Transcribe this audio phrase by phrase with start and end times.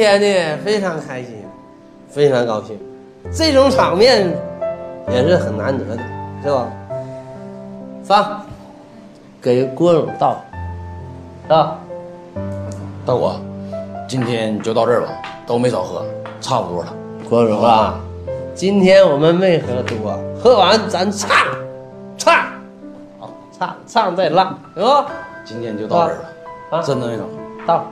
[0.00, 1.44] 天呢，非常开心，
[2.08, 2.80] 非常高兴，
[3.30, 4.34] 这种场面
[5.10, 6.02] 也是很难得的，
[6.42, 6.66] 是吧？
[8.02, 8.24] 三，
[9.42, 10.42] 给郭总倒，
[11.42, 11.76] 是吧？
[13.04, 13.38] 大伙，
[14.08, 15.08] 今天就到这儿吧，
[15.46, 16.02] 都没少喝，
[16.40, 16.94] 差不多了。
[17.28, 18.00] 郭总啊，
[18.54, 21.28] 今天我们没喝多，喝完咱唱，
[22.16, 22.34] 唱，
[23.18, 25.04] 好，唱唱再浪，行不？
[25.44, 26.16] 今天就到这儿
[26.70, 27.24] 了，啊，真的没少。
[27.66, 27.84] 到，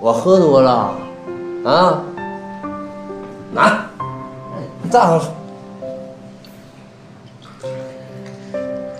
[0.00, 0.94] 我喝多了，
[1.64, 2.02] 啊，
[3.52, 3.84] 拿，
[4.90, 5.20] 站上。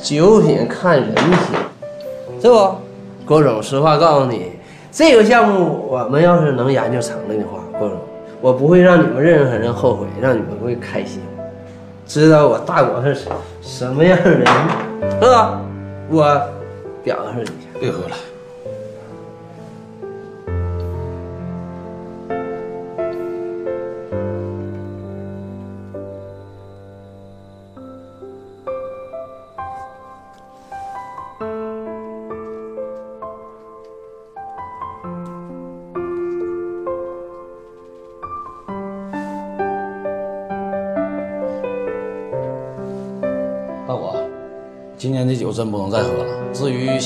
[0.02, 2.74] 酒品看人品，是不？
[3.24, 4.52] 郭总，实话告诉你，
[4.90, 7.98] 这个项目我们要是能研究成了的话，郭总，
[8.40, 11.20] 我不会让你们任何人后悔，让你们会开心，
[12.06, 13.16] 知道我大国是
[13.60, 14.46] 什么样的人，
[15.20, 15.60] 是吧？
[16.10, 16.40] 我
[17.04, 17.52] 表示一下。
[17.78, 18.16] 别喝了，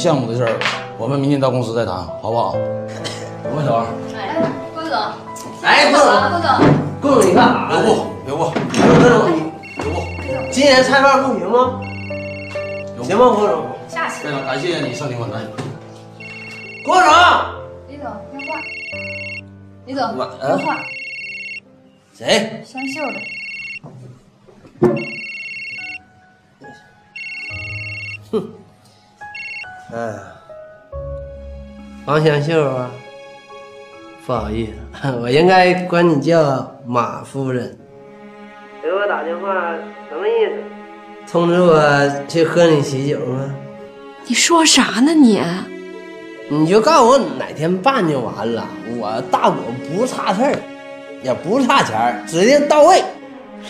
[0.02, 0.58] 项目的事儿，
[0.98, 2.56] 我们明天到公司再谈，好不好？
[3.46, 3.86] 有没有小王？
[4.16, 4.34] 哎，
[4.74, 4.98] 郭总，
[5.62, 6.50] 哎，郭总，郭总，
[7.00, 7.78] 郭总，你干啥呢？
[7.78, 9.36] 留步，留步，郭总，你
[9.80, 10.02] 留步。
[10.50, 11.80] 今年菜饭不行吗？
[13.04, 13.64] 行吗，郭总？
[13.86, 14.24] 下去。
[14.24, 15.40] 非常感谢你上庭观战。
[16.84, 17.08] 郭总，
[17.88, 18.60] 李总，电话。
[19.86, 20.80] 李总，我电话。
[22.12, 22.60] 谁？
[22.64, 23.20] 香秀的。
[29.94, 30.14] 哎呀，
[32.06, 32.90] 王香秀啊，
[34.26, 34.66] 不好意
[35.02, 37.76] 思， 我应该管你叫马夫人。
[38.82, 39.52] 给我打电话
[40.08, 41.30] 什么意思？
[41.30, 41.78] 通知我
[42.26, 43.54] 去喝你喜酒吗？
[44.26, 45.42] 你说啥呢你？
[46.48, 48.66] 你就告诉我哪天办就完了。
[48.98, 49.58] 我大果
[49.90, 50.54] 不差事儿，
[51.22, 53.02] 也不差钱儿，指定到位。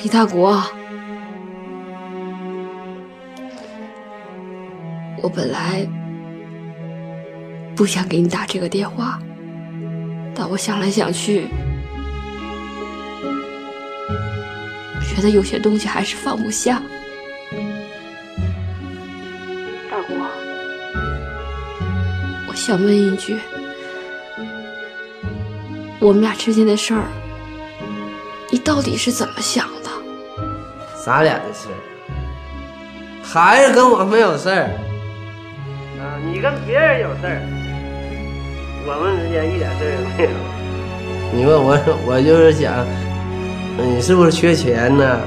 [0.03, 0.63] 李大国，
[5.23, 5.87] 我本来
[7.75, 9.19] 不想给你打这个电话，
[10.35, 11.47] 但我想来想去，
[15.15, 16.83] 觉得有些东西还是放不下。
[19.91, 20.17] 大国，
[22.49, 23.39] 我想问一句，
[25.99, 27.05] 我们俩之间的事儿，
[28.51, 29.91] 你到底是怎么想的？
[31.05, 31.75] 咱俩的事儿，
[33.23, 34.71] 孩子跟我没有事儿，
[35.99, 37.43] 啊，你跟别人有事儿，
[38.85, 40.31] 我们之间一点事儿也没有。
[41.33, 42.85] 你问我，我就是想，
[43.79, 45.21] 你是不是缺钱呢？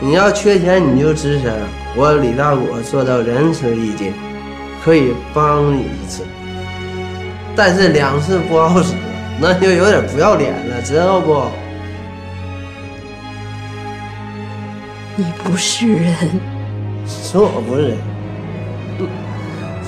[0.00, 1.52] 你要缺钱你就吱声，
[1.96, 4.14] 我李大果做到仁慈义尽，
[4.84, 6.24] 可以帮你一次，
[7.54, 8.94] 但是两次不好使，
[9.40, 11.44] 那就有点不要脸了，知道不？
[15.16, 16.14] 你不是人，
[17.06, 17.98] 说我不是人，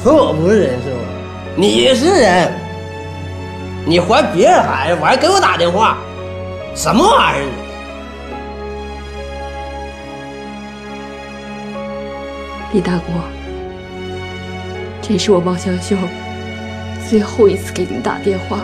[0.03, 1.00] 说我不是人是吧？
[1.61, 2.51] 你是人，
[3.85, 5.99] 你怀别人孩子，我还给我打电话，
[6.75, 7.45] 什么玩意儿？
[12.73, 13.13] 李大国，
[15.03, 15.99] 这是我王香秀
[17.11, 18.61] 最后一次给你打电话，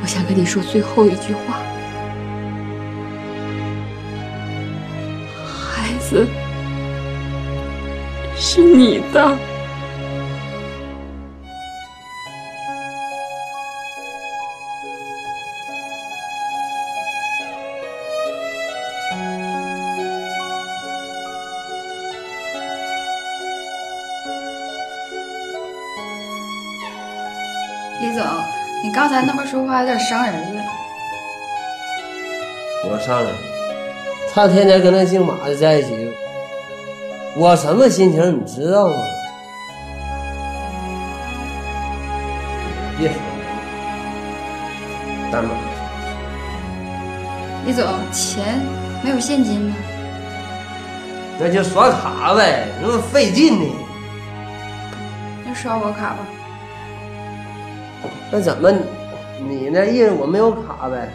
[0.00, 1.58] 我想跟你说最后一句话，
[5.44, 6.24] 孩子
[8.36, 9.36] 是你的。
[29.22, 30.64] 你刚才那么说话有点伤人了。
[32.90, 33.32] 我伤人，
[34.34, 36.10] 他天天跟那姓马的在一起，
[37.36, 38.96] 我什么心情你知道吗？
[42.98, 43.22] 别说了，
[45.30, 45.50] 单马。
[47.64, 48.58] 李总，钱
[49.04, 49.74] 没有现金呢？
[51.38, 53.66] 那就刷卡呗，那么费劲呢。
[55.46, 56.18] 那刷我卡吧。
[58.32, 58.72] 那怎么
[59.40, 61.12] 你你那意思我没有卡呗？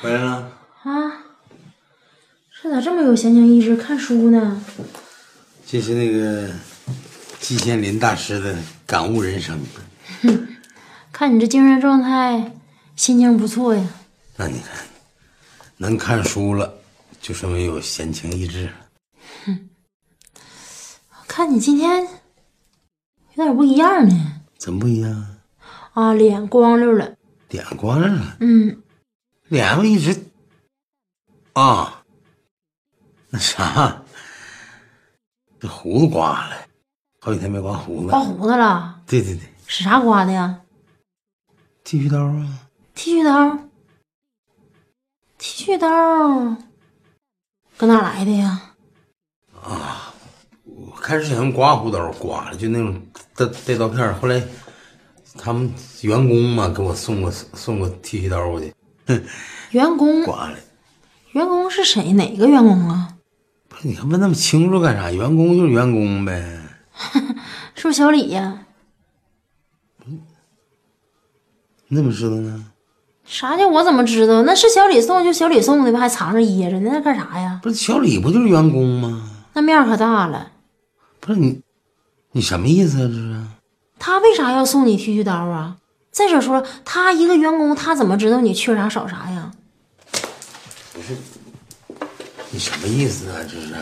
[0.00, 0.52] 回来了，
[0.82, 1.24] 啊，
[2.62, 4.62] 这咋这么有闲情逸致看书呢？
[5.66, 6.48] 这是那个
[7.40, 8.54] 季羡林大师的
[8.86, 9.58] 感悟人生。
[11.10, 12.52] 看你这精神状态，
[12.94, 13.82] 心情不错呀。
[14.36, 14.86] 那你看，
[15.78, 16.75] 能看书了，
[17.26, 18.72] 就说明有闲情逸致。
[19.44, 19.68] 哼
[21.26, 22.04] 看你今天
[23.34, 24.42] 有点不一样呢。
[24.56, 25.36] 怎么不一样？
[25.94, 27.16] 啊，脸光溜了。
[27.48, 28.80] 脸光溜了，嗯，
[29.48, 30.24] 脸上一直
[31.54, 32.04] 啊，
[33.30, 34.04] 那啥，
[35.58, 36.56] 这胡子刮了，
[37.20, 38.06] 好几天没刮胡子。
[38.10, 39.02] 刮胡子了？
[39.04, 40.60] 对对对，使啥刮的呀？
[41.82, 43.58] 剃须刀啊，剃须刀。
[45.38, 46.56] 剃须刀
[47.76, 48.62] 搁哪来的呀？
[49.62, 50.14] 啊
[50.64, 53.00] 我开始想用刮胡刀刮了，就那种
[53.34, 54.14] 带带刀片儿。
[54.14, 54.42] 后来
[55.38, 58.72] 他们员工嘛给我送过送过剃须刀去，
[59.72, 60.58] 员工，刮了。
[61.32, 62.12] 员工是谁？
[62.12, 63.16] 哪个员工啊？
[63.68, 65.10] 不是你还问那么清楚干啥？
[65.12, 66.62] 员工就是员工呗。
[67.74, 68.66] 是不是小李呀？
[71.88, 72.72] 你怎么知道呢？
[73.26, 74.42] 啥叫我怎么知道？
[74.44, 75.98] 那是小李送就小李送的吧？
[76.00, 76.90] 还藏着掖着呢？
[76.92, 77.58] 那干啥呀？
[77.62, 79.30] 不是小李不就是员工吗？
[79.52, 80.48] 那面可大了。
[81.18, 81.60] 不是你，
[82.32, 83.08] 你什么意思啊？
[83.08, 83.36] 这是？
[83.98, 85.76] 他为啥要送你剃须刀啊？
[86.10, 89.50] 再者说，他一个员工，他怎么知道你缺啥少啥呀？
[90.92, 91.16] 不是
[92.50, 93.38] 你什么意思啊？
[93.42, 93.74] 这是？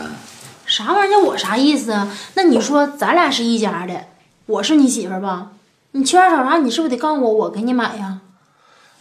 [0.65, 1.19] 啥玩意儿？
[1.23, 2.11] 我啥意思啊？
[2.33, 4.07] 那你说咱俩是一家的，
[4.47, 5.51] 我是你媳妇儿吧？
[5.91, 8.21] 你缺啥少啥，你是不是得告诉我，我给你买呀？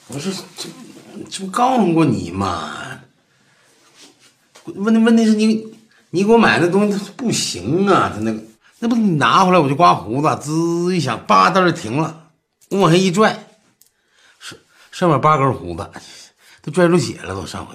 [0.09, 0.69] 不是这
[1.31, 3.01] 这不告诉过你吗？
[4.77, 5.67] 问题问题是你
[6.11, 8.43] 你给我买那东西它不行啊，它那个
[8.79, 12.31] 那不你拿回来我就刮胡子，滋一响，叭到这停了，
[12.71, 13.47] 我往下一拽，
[14.41, 14.59] 上
[14.91, 15.91] 上面八根胡子，
[16.62, 17.75] 都拽出血了，都上回。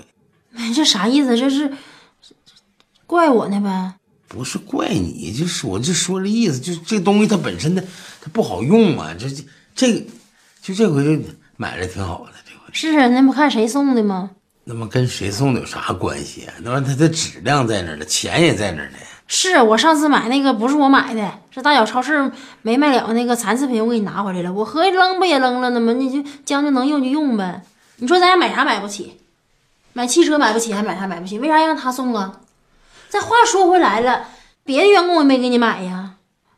[0.55, 1.37] 哎，这啥意思？
[1.37, 1.71] 这是
[3.05, 3.93] 怪我呢呗？
[4.27, 7.83] 不是怪你，就是我就说这意思，就是这东西它本身的
[8.19, 9.43] 它不好用嘛，这这
[9.75, 9.99] 这个
[10.61, 11.23] 就这回就
[11.61, 14.29] 买的挺好的，这回是啊，那不看谁送的吗？
[14.63, 16.53] 那么跟谁送的有啥关系啊？
[16.61, 18.97] 那玩意儿它的质量在那儿呢，钱也在那儿呢。
[19.27, 24.53] 是我上次买那个不是我买的，是大小超市没卖了那个残次品，我给你拿回来了。
[24.53, 25.91] 我合计扔不也扔了呢吗？
[25.91, 27.61] 你就将就能用就用呗。
[27.97, 29.17] 你说咱俩买啥买不起？
[29.91, 31.37] 买汽车买不起，还买啥买不起？
[31.39, 32.39] 为啥让他送啊？
[33.09, 34.27] 这话说回来了，
[34.63, 36.11] 别的员工也没给你买呀。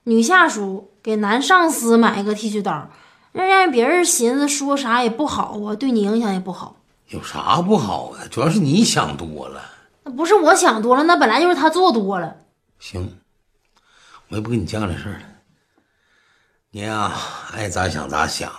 [0.04, 2.90] 女下属给男上司买一个剃须刀，
[3.34, 6.78] 那让别人寻思说啥也不好啊，对你影响也不好。
[7.08, 8.20] 有啥不好啊？
[8.30, 9.62] 主要是你想多了。
[10.04, 12.36] 那不是我想多了，那本来就是他做多了。
[12.80, 13.18] 行，
[14.30, 15.24] 我也不跟你犟这事儿了。
[16.72, 17.12] 你呀、
[17.54, 18.52] 爱咋想咋想。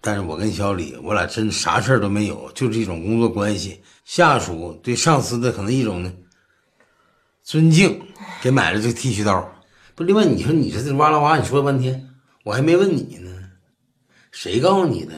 [0.00, 3.82] 但是我跟小李，我俩真啥事儿都没有，就是一种工作关系。
[4.04, 6.12] 下属对上司的可能一种呢
[7.42, 8.00] 尊敬，
[8.40, 9.52] 给买了这剃须刀。
[9.96, 12.08] 不，另外你说你这这哇啦哇，你说了半天，
[12.44, 13.30] 我还没问你呢，
[14.40, 15.14] 谁告诉你的？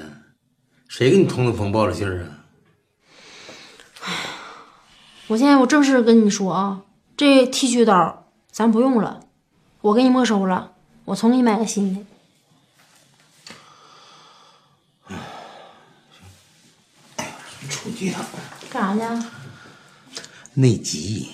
[0.89, 2.41] 谁给你通的风报的信儿啊？
[5.27, 6.81] 我现在我正式跟你说啊，
[7.19, 9.21] 这剃须刀咱不用了，
[9.83, 10.73] 我给你没收了，
[11.05, 12.01] 我重给你买个新的。
[17.69, 18.25] 出去一趟，
[18.71, 19.27] 干啥去？
[20.55, 21.29] 内急。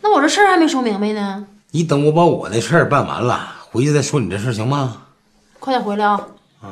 [0.00, 5.02] 那我这事儿还没说明白呢，你等我把我的事儿办完了，回去再说你这事儿行吗？
[5.58, 6.26] 快点回来啊！
[6.62, 6.68] 喂，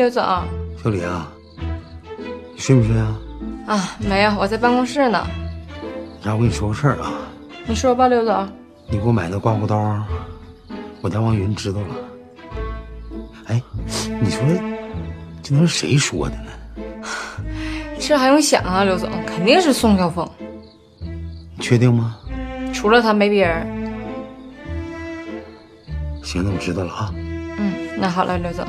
[0.00, 0.24] 刘总
[0.82, 1.30] 小李啊，
[2.54, 3.20] 你睡没睡啊？
[3.66, 5.26] 啊，没有，我在办公室呢。
[6.22, 7.12] 让我跟你说个事儿啊，
[7.66, 8.48] 你说吧，刘总。
[8.88, 10.02] 你给我买那刮胡刀，
[11.02, 11.88] 我家王云知道了。
[13.48, 13.62] 哎，
[14.22, 14.42] 你说
[15.42, 17.04] 这能是谁说的呢？
[18.00, 20.26] 这还用想啊，刘总，肯定是宋晓峰，
[20.98, 22.16] 你确定吗？
[22.72, 23.66] 除了他没别人。
[26.22, 27.12] 行，那我知道了啊。
[27.58, 28.64] 嗯，那好了，刘总。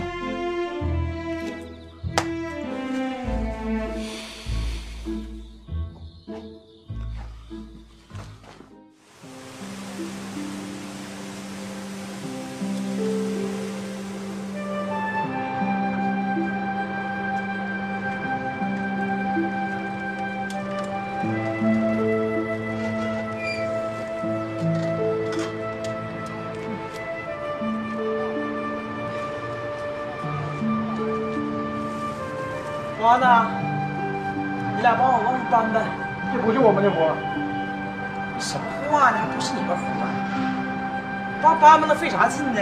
[42.21, 42.61] 啥劲呢？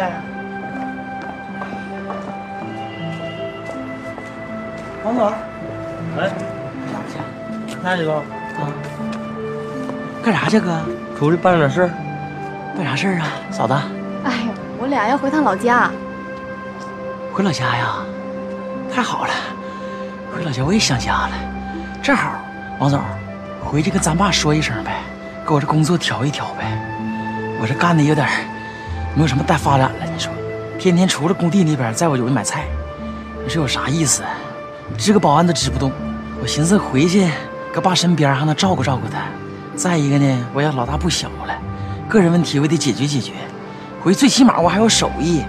[5.03, 5.27] 王总，
[6.17, 6.31] 哎，
[6.93, 7.19] 哪去？
[7.83, 8.23] 那你说啊？
[10.23, 10.79] 干啥去，哥？
[11.17, 11.89] 出去办点事儿。
[12.77, 13.73] 办啥事儿啊，嫂子？
[14.23, 14.47] 哎呀，
[14.77, 15.91] 我俩要回趟老家。
[17.33, 17.97] 回老家呀？
[18.93, 19.33] 太好了，
[20.33, 21.31] 回老家我也想家了。
[22.01, 22.31] 正好，
[22.79, 23.01] 王总，
[23.61, 25.01] 回去跟咱爸说一声呗，
[25.45, 26.63] 给我这工作调一调呗。
[27.61, 28.25] 我这干的有点
[29.15, 30.31] 没有什么大发展了，你说，
[30.77, 32.65] 天天除了工地那边，在我有人买菜，
[33.43, 34.23] 你说有啥意思？
[34.97, 35.91] 支个保安都支不动。
[36.41, 37.29] 我寻思回去
[37.73, 39.23] 搁爸身边还能照顾照顾他。
[39.75, 41.53] 再一个呢，我也老大不小了，
[42.07, 43.33] 个人问题我得解决解决。
[44.01, 45.43] 回最起码我还有手艺，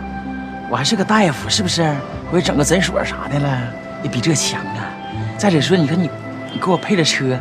[0.69, 1.95] 我还是个大夫，是不是？
[2.31, 3.59] 回去整个诊所啥的了，
[4.03, 4.91] 也比这强啊。
[5.37, 6.11] 再者说，你说你，
[6.53, 7.39] 你给我配这车，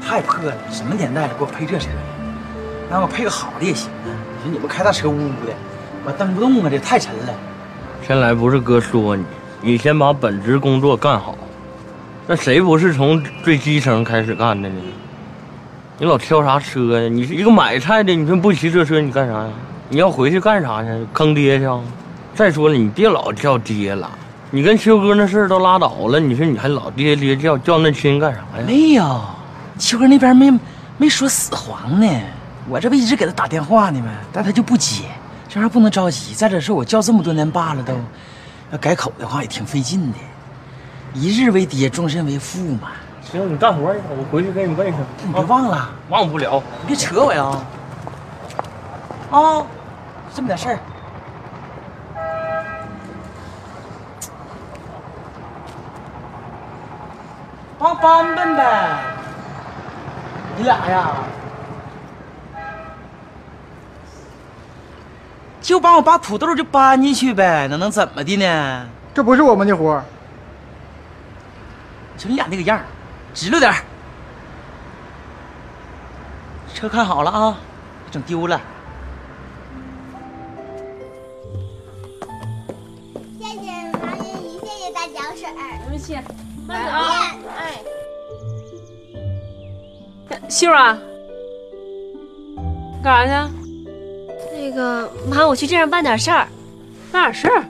[0.00, 2.17] 太破了，什么年代了，给我配这车呀？
[2.90, 4.08] 让我配个好的也行啊。
[4.36, 5.52] 你说你们开大车呜呜的，
[6.04, 7.34] 我蹬不动啊，这太沉了。
[8.06, 9.24] 先来不是哥说你，
[9.60, 11.36] 你先把本职工作干好。
[12.26, 14.80] 那谁不是从最基层开始干的呢？
[15.98, 17.08] 你老挑啥车呀？
[17.08, 19.50] 你是一个买菜的，你说不骑这车你干啥呀？
[19.88, 20.88] 你要回去干啥去？
[21.12, 21.80] 坑爹去啊！
[22.34, 24.08] 再说了，你别老叫爹了，
[24.50, 28.64] 你跟秋哥那事儿都拉倒了，你说你还老爹爹叫叫那亲干啥呀？
[28.66, 29.20] 没有，
[29.78, 30.56] 秋哥那边没
[30.98, 32.06] 没说死黄呢，
[32.68, 34.10] 我这不一直给他打电话呢吗？
[34.32, 35.04] 但他就不接，
[35.48, 36.34] 这玩意儿不能着急。
[36.34, 37.94] 再者说，我叫这么多年爸了都，
[38.70, 40.18] 要改口的话也挺费劲的。
[41.14, 42.90] 一日为爹，终身为父嘛。
[43.22, 45.00] 行，你干活去，我回去给你问一声。
[45.26, 46.62] 你别忘了，忘不了。
[46.82, 47.44] 你别扯我呀！
[49.30, 49.62] 啊，
[50.34, 50.78] 这么点事儿。
[57.78, 58.98] 帮搬搬呗，
[60.56, 61.12] 你俩呀，
[65.68, 68.88] 就帮我把土豆就搬进去呗，那能怎么的呢？
[69.12, 70.02] 这不是我们的活。
[72.16, 72.80] 瞅你俩那个样
[73.34, 73.70] 直溜点
[76.72, 77.58] 车看好了啊，
[78.10, 78.58] 整丢了。
[83.38, 83.70] 谢谢
[84.00, 85.54] 王云姨，谢谢大脚婶
[85.90, 86.14] 不起，
[86.66, 87.36] 慢点啊！
[90.30, 90.96] 哎，秀啊，
[93.04, 93.57] 干啥去？
[94.78, 96.46] 那个妈，我去镇上办点事儿。
[97.10, 97.64] 办点事儿？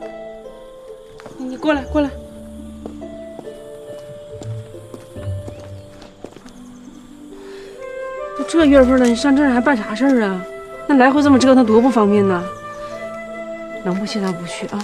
[1.39, 2.11] 你过来，过来。
[8.37, 10.39] 都这月份了，你上镇上还办啥事儿啊？
[10.87, 12.45] 那来回这么折腾多不方便呢！
[13.83, 14.79] 能不去咱不去啊？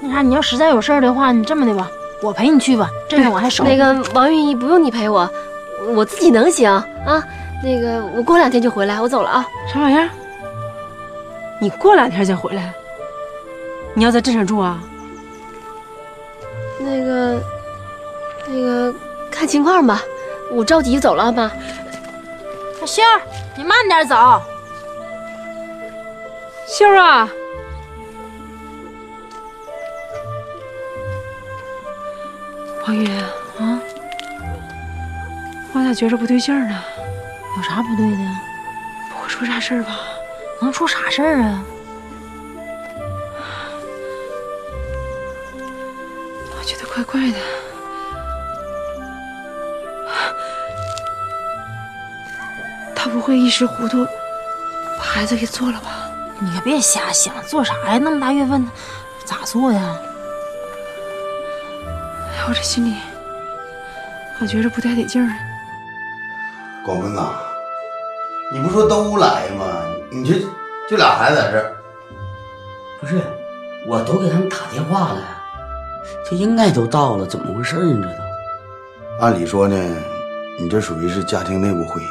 [0.00, 1.90] 那啥，你要实在有事儿的话，你这么的吧，
[2.22, 3.64] 我陪你去吧，镇上我还熟。
[3.64, 5.28] 那个王云姨，不用你陪我，
[5.96, 7.20] 我自己能行啊。
[7.64, 9.44] 那个我过两天就回来，我走了啊。
[9.72, 10.08] 啥玩意儿？
[11.64, 12.74] 你过两天再回来？
[13.94, 14.78] 你要在镇上住啊？
[16.78, 17.42] 那个，
[18.46, 18.94] 那个
[19.30, 20.02] 看情况吧，
[20.52, 21.50] 我着急走了，妈。
[22.80, 23.22] 小秀儿，
[23.56, 24.14] 你慢点走。
[26.68, 27.30] 秀儿啊，
[32.86, 33.10] 王云
[33.58, 33.80] 啊，
[35.72, 36.78] 我咋觉着不对劲儿呢？
[37.56, 38.18] 有啥不对的？
[39.10, 39.98] 不会出啥事儿吧？
[40.60, 41.62] 能出啥事儿啊？
[46.58, 47.38] 我觉得怪怪的。
[52.94, 54.06] 他不会一时糊涂
[54.98, 56.10] 把孩子给做了吧？
[56.38, 57.98] 你可别瞎想，做啥呀？
[57.98, 58.66] 那么大月份，
[59.24, 59.98] 咋做呀？
[62.32, 62.96] 哎，我这心里，
[64.40, 65.30] 我觉着不太得劲儿。
[66.82, 67.34] 广坤呐，
[68.50, 69.73] 你不说都来吗？
[70.14, 70.38] 你这
[70.88, 71.74] 就俩孩子在这儿，
[73.00, 73.20] 不是，
[73.88, 75.20] 我都给他们打电话了，
[76.30, 78.06] 这应该都到了，怎么回事呢？
[78.08, 79.76] 这都按理说呢，
[80.60, 82.06] 你这属于是家庭内部会议，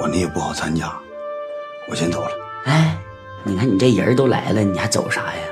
[0.00, 0.96] 我呢也不好参加，
[1.88, 2.30] 我先走了。
[2.66, 2.96] 哎，
[3.42, 5.42] 你看你这人都来了，你还走啥呀？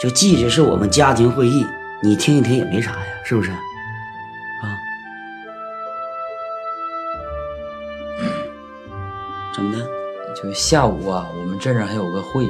[0.00, 1.66] 就记着是我们家庭会议，
[2.00, 3.50] 你听一听也没啥呀，是不是？
[9.52, 9.84] 怎么的？
[10.40, 12.46] 就下午啊，我们镇上还有个会，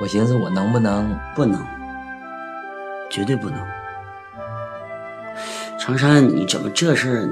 [0.00, 1.14] 我寻思我能不能？
[1.34, 1.62] 不能，
[3.10, 3.58] 绝对不能。
[5.78, 7.28] 长山，你怎么这事儿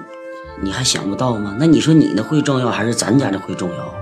[0.60, 1.56] 你还想不到吗？
[1.58, 3.94] 那你说你的会重要还是咱家的会重要？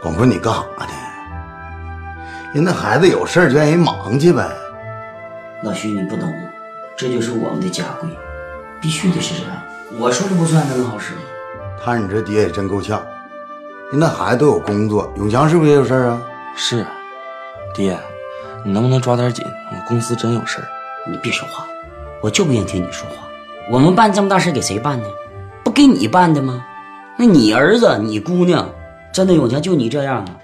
[0.00, 0.92] 广坤，你干啥呢？
[2.54, 4.50] 人那孩子有事儿就让人忙去呗。
[5.64, 6.32] 老徐，你不懂，
[6.96, 8.08] 这就是我们的家规，
[8.80, 9.62] 必须得是这样。
[9.98, 11.20] 我说了不算，那能好使吗？
[11.84, 13.11] 看你这爹也真够呛，人
[13.94, 16.22] 那孩子都有工作，永强是不是也有事儿啊？
[16.56, 16.82] 是，
[17.74, 17.94] 爹，
[18.64, 19.44] 你能不能抓点紧？
[19.70, 20.68] 我公司真有事儿。
[21.06, 21.66] 你别说话，
[22.22, 23.28] 我就不愿意听你说话。
[23.70, 25.06] 我们办这么大事给谁办呢？
[25.62, 26.64] 不给你办的吗？
[27.18, 28.66] 那你儿子、你姑娘，
[29.12, 30.38] 真的永强就你这样啊？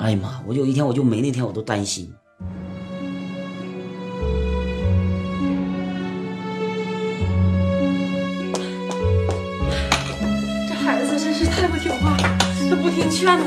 [0.00, 0.40] 哎呀妈！
[0.46, 2.12] 我有一天我就没那天，我都担心。
[12.68, 13.44] 他不听劝呢。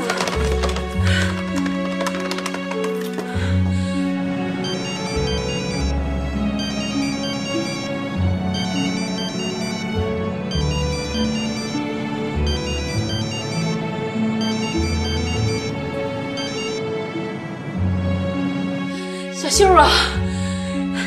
[19.34, 19.88] 小秀啊，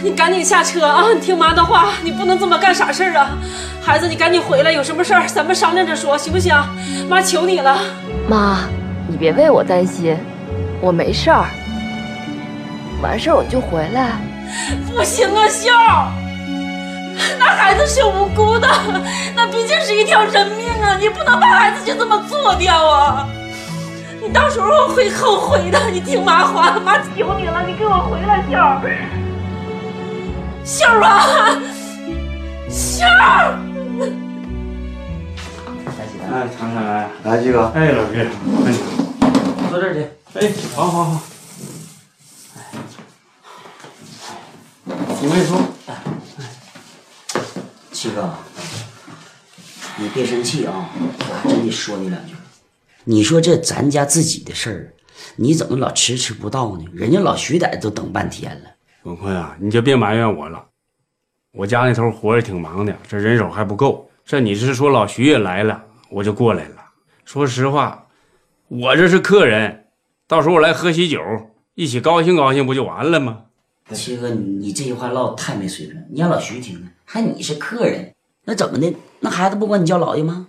[0.04, 1.06] 你赶紧下车啊！
[1.14, 3.38] 你听妈的话，你不能这么干傻事儿啊！
[3.82, 6.54] 孩子，你赶紧回来，有什么事儿咱们商量着说，行不行？
[7.10, 7.80] 妈求你了。
[8.28, 8.60] 妈，
[9.08, 10.18] 你别为我担心，
[10.82, 11.46] 我没事儿。
[13.02, 14.14] 完事儿我就回来。
[14.88, 16.12] 不行啊，秀儿，
[17.38, 18.68] 那孩子是无辜的，
[19.36, 20.98] 那毕竟是一条人命啊！
[21.00, 23.28] 你不能把孩子就这么做掉啊！
[24.22, 25.80] 你到时候会后悔的。
[25.92, 28.82] 你听妈话，妈求你了，你给我回来，秀儿。
[30.64, 31.60] 秀儿啊，
[32.70, 33.75] 秀儿。
[36.32, 37.66] 哎，长山来，来七哥。
[37.76, 38.28] 哎，老徐，哎，
[39.70, 40.08] 坐这儿去。
[40.34, 41.22] 哎，好好好。
[44.88, 45.58] 我跟你说，
[47.92, 48.34] 七哥，
[49.98, 50.90] 你别生气啊！
[50.98, 52.34] 我还真得说你两句。
[53.04, 54.94] 你说这咱家自己的事儿，
[55.36, 56.86] 你怎么老迟迟不到呢？
[56.94, 58.70] 人家老徐在这都等半天了。
[59.04, 60.64] 广坤啊，你就别埋怨我了，
[61.54, 64.10] 我家那头活也挺忙的，这人手还不够。
[64.26, 65.84] 这你是说老徐也来了，
[66.16, 66.78] 我就过来了。
[67.26, 68.08] 说实话，
[68.70, 69.88] 我这是客人，
[70.28, 71.22] 到时候我来喝喜酒，
[71.74, 73.44] 一起高兴高兴，不就完了吗？
[73.92, 78.96] 七哥，你这句话唠的太没水准了，你让老徐听呢，还你是客人，那怎么的？
[79.20, 80.48] 那孩子不管你叫老爷吗？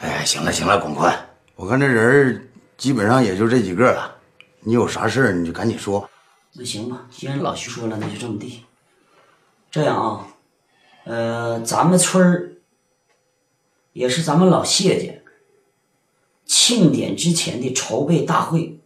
[0.00, 1.12] 哎，行了行了，广坤，
[1.56, 2.48] 我看这人
[2.78, 4.16] 基本上也就这几个了，
[4.60, 6.08] 你有啥事儿你就赶紧说。
[6.54, 8.64] 那行吧，既然老徐说了，那就这么地。
[9.70, 10.26] 这样啊，
[11.04, 12.51] 呃，咱们村儿
[13.92, 15.12] 也是咱们老谢家
[16.46, 18.78] 庆典之前的筹备大会，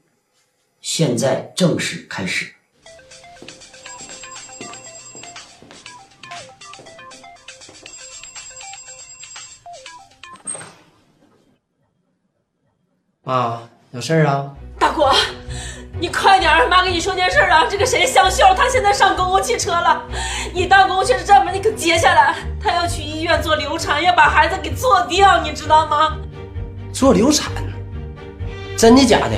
[0.80, 2.52] 现在正式开始。
[13.22, 14.56] 妈，有事儿啊？
[14.78, 15.12] 大国，
[15.98, 17.66] 你快点儿，妈跟你说件事儿啊！
[17.70, 20.02] 这个谁，香秀，她现在上公共汽车了，
[20.52, 26.18] 你到公共汽车站把你可接下来，她要去医院做流产，要把孩子给做掉，你知道吗？
[26.92, 27.50] 做流产？
[28.76, 29.36] 真的假的？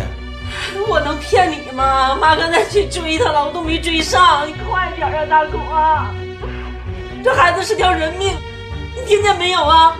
[0.88, 2.16] 我能骗你吗？
[2.20, 5.60] 妈刚才去追她了，我都没追上，你快点啊，大国！
[7.22, 8.36] 这孩子是条人命，
[8.96, 9.96] 你听见没有啊？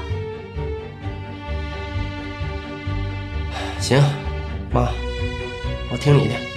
[3.78, 4.02] 行，
[4.72, 4.88] 妈，
[5.92, 6.47] 我听你的。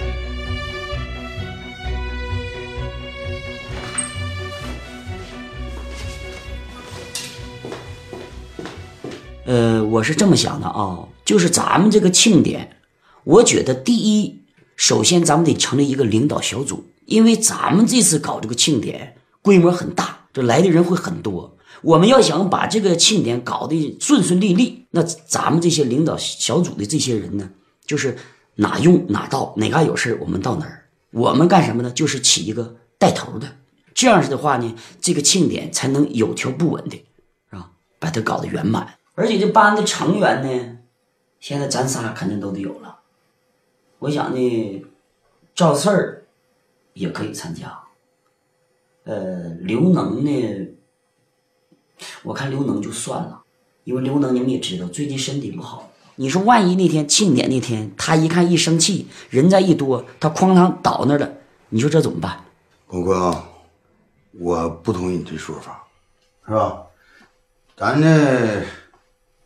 [9.52, 12.74] 呃，我是这么想的啊，就是咱们这个庆典，
[13.22, 14.40] 我觉得第一，
[14.76, 21.54] 首先咱们得成立一个领导小组，因为咱们这次搞这个庆典规模很大，这来的人会很多。
[21.82, 27.50] 我们要想把这个庆典搞得顺顺利利，那咱们这些领导小组的这些人呢，
[27.84, 28.16] 就是
[28.54, 30.86] 哪用哪到，哪嘎有事我们到哪儿。
[31.10, 31.90] 我们干什么呢？
[31.90, 33.46] 就是起一个带头的，
[33.92, 36.96] 这样式的话呢，这个庆典才能有条不紊的，
[37.50, 37.68] 是吧？
[37.98, 38.94] 把它搞得圆满。
[39.14, 40.78] 而且这班的成员呢，
[41.38, 43.00] 现在咱仨肯定都得有了。
[43.98, 44.84] 我想呢，
[45.54, 46.24] 赵四儿
[46.94, 47.78] 也可以参加。
[49.04, 50.68] 呃，刘能呢，
[52.22, 53.42] 我看刘能就算了，
[53.84, 55.90] 因为刘能你们也知道，最近身体不好。
[56.16, 61.32] 你说万一那天庆典那天，他一看一生气，人再一多，他哐当倒那儿了，
[61.70, 62.44] 你说这怎么办？
[62.86, 63.48] 广坤啊，
[64.32, 65.84] 我不同意你这说法，
[66.46, 66.82] 是吧？
[67.76, 68.62] 咱这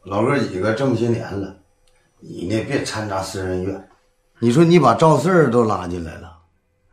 [0.06, 1.56] 老哥几个这么些年了，
[2.20, 3.88] 你呢别掺杂私人怨。
[4.38, 6.32] 你说你把赵四儿都拉进来了，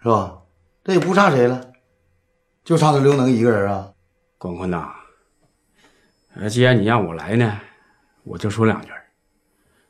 [0.02, 0.40] 是吧？
[0.84, 1.64] 这也不差谁了，
[2.64, 3.92] 就差他刘能一个人啊。
[4.40, 4.92] 广坤呐，
[6.34, 7.60] 呃，既然你让我来呢，
[8.24, 8.88] 我就说两句。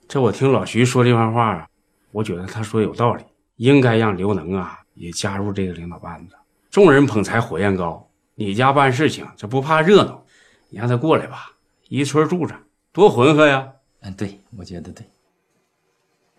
[0.06, 1.68] 这我听老徐说这番话啊，
[2.12, 3.24] 我觉得他说有道理，
[3.56, 6.36] 应该让刘能啊也加入这个领导班子。
[6.70, 8.06] 众人捧财火焰高，
[8.36, 10.26] 你家办事情这不怕热闹，
[10.68, 11.54] 你让他过来吧，
[11.88, 12.54] 一村住着
[12.94, 13.74] 多浑厚呀。
[14.02, 15.06] 嗯，对，我觉得对。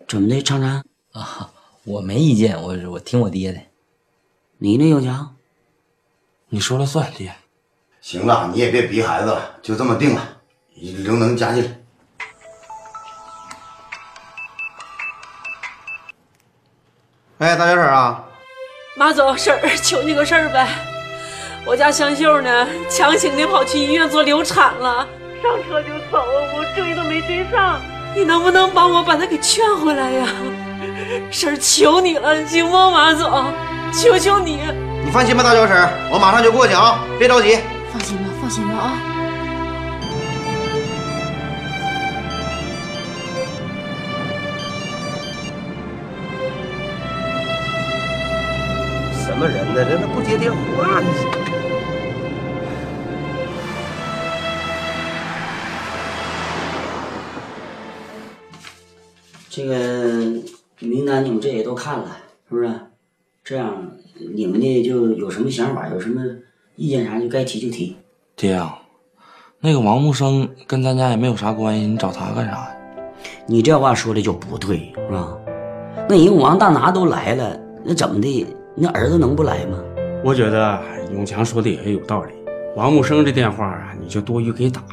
[0.07, 1.51] 怎么的，常常啊？
[1.83, 3.59] 我没意见，我我听我爹的。
[4.57, 5.35] 你呢，永强？
[6.49, 7.35] 你说了算，爹。
[8.01, 10.37] 行了，你也别逼孩子了，就这么定了，
[10.75, 11.77] 刘能加进来。
[17.39, 18.23] 哎，大小婶啊，
[18.95, 20.69] 马总，婶儿 求你个事儿呗。
[21.65, 25.07] 我家香秀呢，强行的跑去医院做流产了，
[25.45, 26.25] 上车就走，
[26.57, 27.79] 我追都没追上。
[28.15, 30.27] 你能不能帮我把他给劝回来呀？
[31.29, 33.53] 婶儿求你了，行吗，马总？
[33.93, 34.59] 求求你！
[35.05, 37.59] 你放心吧，大脚婶，我马上就过去啊，别着急。
[37.93, 38.91] 放心吧，放心吧啊。
[49.23, 49.85] 什么人呢？
[49.87, 51.44] 这他不接电话呢？
[59.55, 59.73] 这个
[60.79, 62.17] 名单你们这也都看了，
[62.49, 62.69] 是不是？
[63.41, 63.89] 这样
[64.35, 66.21] 你们呢就有什么想法，有什么
[66.75, 67.95] 意见啥就该提就提。
[68.35, 68.77] 爹啊，
[69.61, 72.67] 那个王木生跟咱家也没有啥关系，你找他干啥呀？
[73.47, 75.37] 你这话说的就不对，是吧？
[76.09, 78.45] 那人王大拿都来了，那怎么的？
[78.75, 79.81] 那儿子能不来吗？
[80.21, 80.81] 我觉得
[81.13, 82.33] 永强说的也有道理。
[82.75, 84.83] 王木生这电话啊，你就多余给打，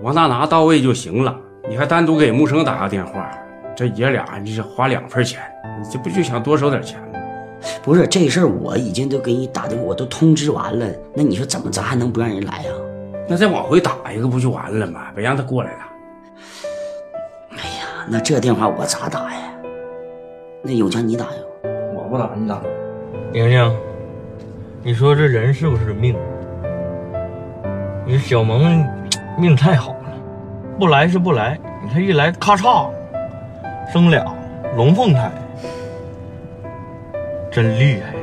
[0.00, 1.36] 王大拿到位就行了。
[1.68, 3.28] 你还单独给木生打个电话，
[3.74, 5.40] 这爷俩你是花两份钱，
[5.80, 7.08] 你这不就想多收点钱吗？
[7.82, 10.86] 不是这事儿，我已经都给你打的，我都通知完了。
[11.14, 12.70] 那你说怎么咱还能不让人来呀？
[13.28, 15.06] 那再往回打一个不就完了吗？
[15.14, 15.78] 别让他过来了。
[17.50, 19.54] 哎呀，那这电话我咋打呀？
[20.62, 21.40] 那永强你打呀？
[21.94, 22.60] 我不打，你打。
[23.32, 23.76] 宁宁，
[24.82, 26.16] 你说这人是不是命？
[28.04, 28.84] 你小萌
[29.38, 30.12] 命太好了，
[30.78, 32.88] 不来是不来，你看一来咔嚓
[33.92, 34.24] 生俩
[34.74, 35.30] 龙凤胎，
[37.50, 38.14] 真厉害。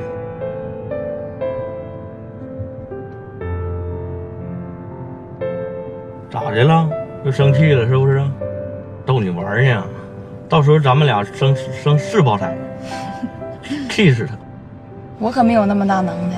[6.31, 6.89] 咋的了？
[7.23, 8.19] 又生气了是不是？
[9.05, 9.83] 逗你玩呢，
[10.49, 12.57] 到时候咱们俩生生四胞胎，
[13.91, 14.33] 气死他！
[15.19, 16.37] 我可没有那么大能耐。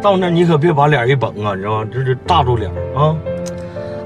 [0.00, 1.88] 到那你可别把脸一绷啊，你知道吗？
[1.92, 3.16] 这这大住脸啊！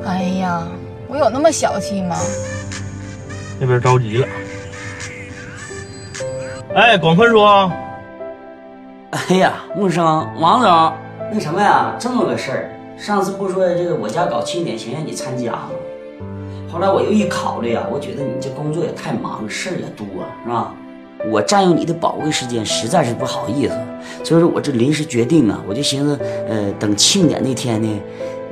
[0.06, 0.66] 哎呀，
[1.06, 2.16] 我有那么小气吗？
[3.59, 4.27] 那边着急了。
[6.75, 7.42] 哎，广坤叔。
[9.11, 10.05] 哎呀，木生，
[10.38, 10.92] 王总，
[11.33, 12.71] 那什么呀，这么个事儿。
[12.99, 15.71] 上次不说这个我家搞庆典，想让你参加吗？
[16.71, 20.07] 后来我又一考虑啊，我觉得你这工作也太忙，事儿也多，
[20.44, 20.75] 是吧？
[21.31, 23.75] 我占用你的宝贵时间，实在是不好意思，
[24.23, 26.18] 所以说我这临时决定啊，我就寻思，
[26.49, 28.01] 呃，等庆典那天呢，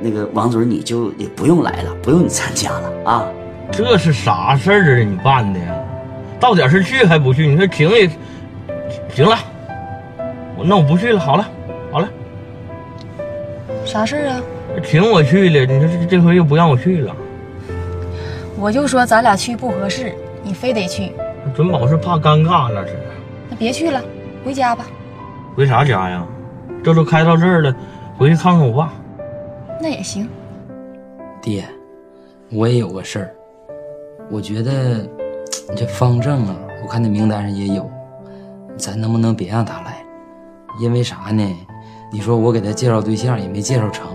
[0.01, 3.25] 那个王总你就也不用来了，不用你参加了啊。
[3.71, 5.03] 这是啥事儿啊？
[5.03, 5.75] 你办的呀？
[6.39, 7.47] 到点是去还不去？
[7.47, 8.09] 你说请也
[9.09, 9.37] 行了，
[10.55, 11.19] 我那我不去了。
[11.19, 11.47] 好了，
[11.91, 12.07] 好了。
[13.85, 14.41] 啥事儿啊？
[14.83, 17.15] 请我去了，你说这这回又不让我去了。
[18.59, 21.11] 我就说咱俩去不合适，你非得去。
[21.55, 22.95] 准保是怕尴尬那是。
[23.49, 24.01] 那别去了，
[24.43, 24.85] 回家吧。
[25.55, 26.25] 回啥家呀？
[26.83, 27.75] 这都开到这儿了，
[28.17, 28.93] 回去看看我爸。
[29.81, 30.29] 那也行。
[31.41, 31.63] 爹，
[32.51, 33.33] 我也有个事儿，
[34.29, 35.07] 我觉得
[35.75, 37.89] 这方正啊，我看那名单上也有，
[38.77, 40.05] 咱能不能别让他来？
[40.81, 41.43] 因为啥呢？
[42.11, 44.05] 你说我给他介绍对象也没介绍成，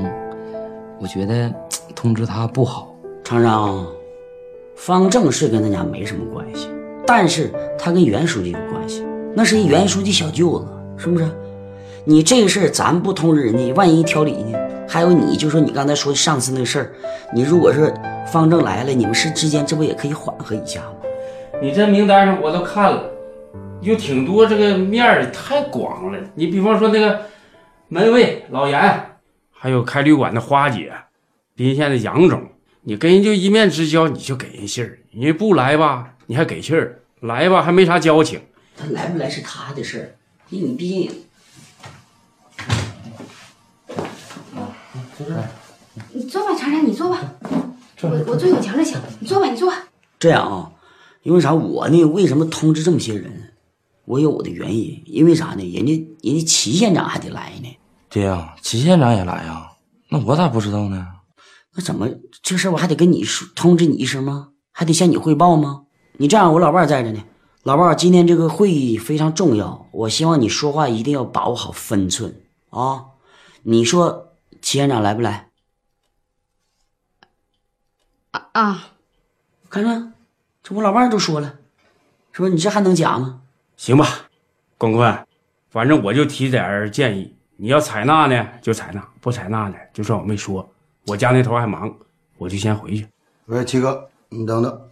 [1.00, 1.52] 我觉得
[1.94, 2.94] 通知他不好。
[3.24, 3.86] 厂长，
[4.76, 6.68] 方正是跟咱家没什么关系，
[7.06, 11.26] 但是他跟袁书记有关系，那是一袁书记小舅子，是不是？
[12.04, 14.58] 你这个事儿咱不通知人家，万一挑理呢？
[14.92, 16.92] 还有你就说你刚才说上次那个事儿，
[17.32, 17.94] 你如果是
[18.30, 20.96] 方正来了，你们是之间这不也可以缓和一下吗？
[21.62, 23.10] 你这名单上我都看了，
[23.80, 26.18] 有挺多这个面儿太广了。
[26.34, 27.22] 你比方说那个
[27.88, 29.16] 门卫老严，
[29.50, 30.92] 还有开旅馆的花姐，
[31.54, 32.42] 宾县的杨总，
[32.82, 34.98] 你跟人就一面之交，你就给人信儿。
[35.10, 38.42] 人不来吧，你还给信儿；来吧，还没啥交情。
[38.76, 40.06] 他来不来是他的事儿，
[40.50, 41.10] 你你毕竟
[46.12, 47.20] 你坐吧，长山，你坐吧。
[48.02, 49.76] 我我坐有墙就行，你坐吧，你坐吧。
[50.18, 50.72] 这样啊，
[51.22, 51.52] 因为啥？
[51.52, 53.52] 我呢，为什么通知这么些人？
[54.04, 55.02] 我有我的原因。
[55.06, 55.62] 因为啥呢？
[55.72, 57.76] 人家人家齐县长还得来呢。
[58.10, 59.70] 爹呀，齐县长也来呀？
[60.08, 61.06] 那我咋不知道呢？
[61.74, 62.08] 那怎么
[62.42, 64.48] 这事我还得跟你说通知你一声吗？
[64.72, 65.82] 还得向你汇报吗？
[66.16, 67.22] 你这样，我老伴儿在着呢。
[67.62, 72.34] 老伴儿，今天这个会议非常重要，我希望你说话一定要把握好分寸
[72.70, 73.04] 啊！
[73.62, 74.31] 你说
[74.62, 75.50] 齐院长来不来？
[78.30, 78.92] 啊啊！
[79.68, 80.12] 看着，
[80.62, 81.58] 这我老伴儿都说了，
[82.30, 82.48] 说？
[82.48, 83.42] 你这还能假吗？
[83.76, 84.06] 行吧，
[84.78, 85.26] 广坤，
[85.68, 90.66] 反正我就提点儿建议，你要采纳呢就采纳，不采纳呢就算我没说。
[91.08, 91.92] 我家那头还忙，
[92.38, 93.08] 我就先回去。
[93.46, 94.88] 喂，七哥，你等等。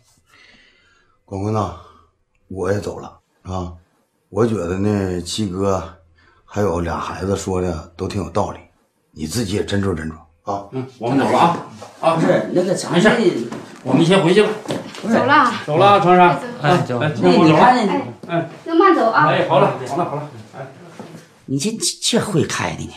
[1.25, 1.81] 广坤呐，
[2.49, 3.73] 我也走了啊。
[4.29, 5.97] 我觉得呢，七哥
[6.45, 8.61] 还有俩孩子说的都挺有道理，
[9.21, 10.15] 你自己也斟酌斟酌
[10.51, 10.65] 啊。
[10.73, 11.67] 嗯，我们走了啊
[12.01, 12.15] 啊！
[12.15, 13.11] 不是那个咱没事，
[13.83, 14.49] 我们先回去了。
[15.03, 16.41] 走了，走了啊，长山。
[16.63, 16.99] 哎，走。
[16.99, 19.27] 哎，那你看那，哎，那慢走啊。
[19.29, 20.31] 哎，好了，好了，好了。
[20.57, 20.67] 哎，
[21.45, 22.93] 你这这会开的呢。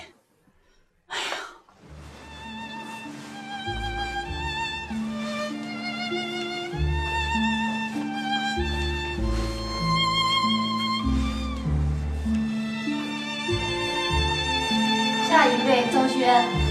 [15.74, 16.62] 下一位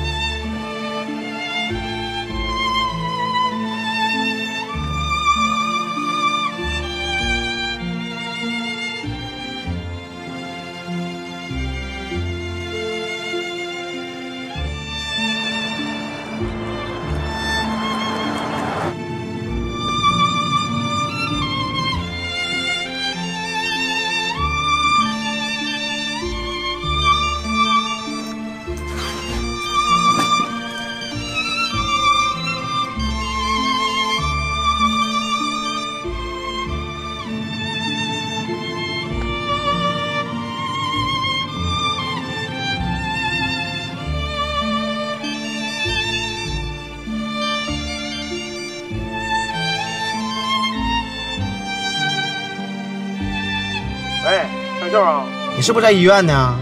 [55.62, 56.58] 你是不是在医院呢？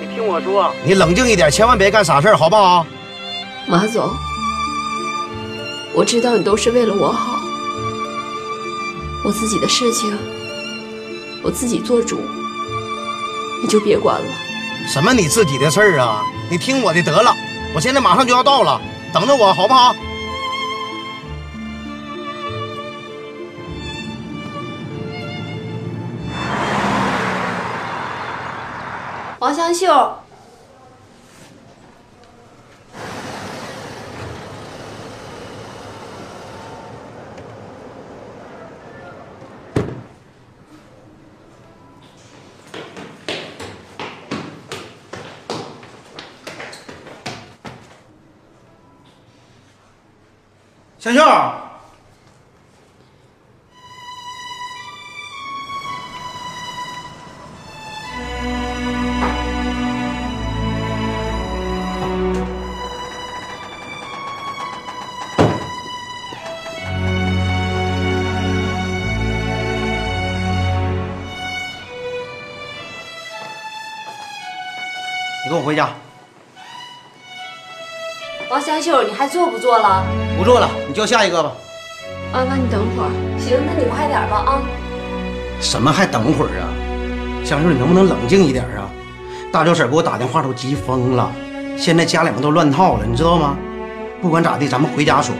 [0.00, 2.84] 你听我说，你冷静一点，千万别干傻事儿，好不好？
[3.64, 4.10] 马总，
[5.94, 7.38] 我知道你都是为了我好，
[9.22, 10.12] 我自己的事情
[11.44, 12.20] 我自己做主，
[13.62, 14.26] 你就别管了。
[14.92, 16.20] 什么你自己的事儿啊？
[16.50, 17.32] 你听我的得了，
[17.72, 18.80] 我现在马上就要到了，
[19.14, 19.94] 等着我好不好？
[29.70, 30.16] 香秀，
[50.98, 51.69] 香秀，
[75.70, 75.88] 回家，
[78.50, 80.04] 王香秀，你还做不做了？
[80.36, 81.52] 不做了，你叫下一个吧。
[82.32, 83.10] 啊，那你等会儿。
[83.38, 84.62] 行，那你快点吧啊。
[85.60, 86.66] 什么还等会儿啊？
[87.44, 88.90] 香秀，你能不能冷静一点啊？
[89.52, 91.30] 大舅婶给我打电话都急疯了，
[91.78, 93.56] 现在家里面都乱套了，你知道吗？
[94.20, 95.32] 不管咋地，咱们回家说，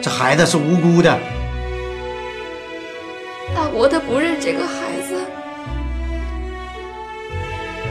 [0.00, 1.18] 这孩子是无辜的。
[3.56, 4.72] 大伯他不认这个孩
[5.08, 5.16] 子，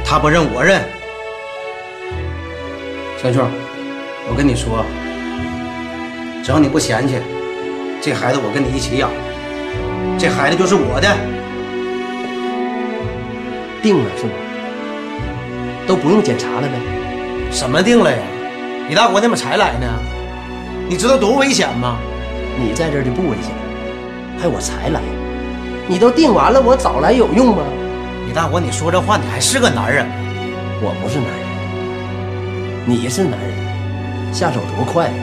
[0.06, 0.82] 他不认我认。
[3.23, 3.39] 香秀，
[4.27, 4.83] 我跟你说，
[6.43, 7.15] 只要你不嫌弃，
[8.01, 9.09] 这孩子我跟你一起养，
[10.19, 11.07] 这孩子就是我的。
[13.81, 14.31] 定了是吗？
[15.88, 16.73] 都不用检查了呗？
[17.49, 18.17] 什么定了呀？
[18.89, 19.88] 李大国他妈才来呢，
[20.89, 21.97] 你知道多危险吗？
[22.59, 23.55] 你在这就不危险，
[24.38, 24.99] 还我才来，
[25.88, 27.63] 你都定完了，我早来有用吗？
[28.27, 30.12] 李大国，你说这话你还是个男人吗？
[30.81, 31.42] 我不是男人，
[32.86, 35.13] 你是男人，下手多快呀！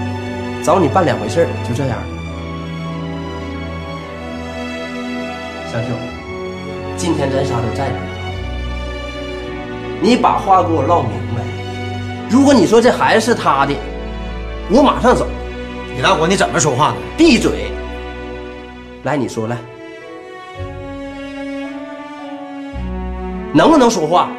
[0.63, 1.99] 找你办两回事儿，就这样。
[5.71, 5.89] 香秀，
[6.97, 8.01] 今天咱仨都在这儿，
[10.01, 11.43] 你把话给我唠明白。
[12.31, 13.75] 如果你说这孩子是他的，
[14.71, 15.27] 我马上走。
[15.95, 16.95] 李大国，你怎么说话呢？
[17.19, 17.71] 闭嘴！
[19.03, 19.59] 来，你说来，
[23.53, 24.31] 能不能说话？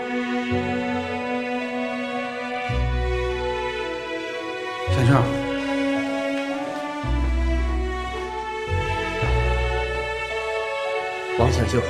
[11.71, 11.81] 王香秀，